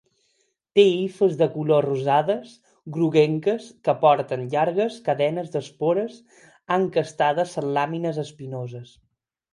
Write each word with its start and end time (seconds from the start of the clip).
Té 0.77 0.83
hifes 0.93 1.35
de 1.41 1.47
color 1.57 1.85
rosades 1.87 2.55
groguenques 2.95 3.67
que 3.89 3.95
porten 4.05 4.47
llargues 4.55 4.97
cadenes 5.11 5.53
d'espores 5.57 6.19
encastades 6.81 7.57
en 7.63 7.73
làmines 7.79 8.23
espinoses. 8.29 8.99